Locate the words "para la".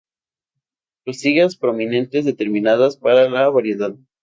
2.97-3.47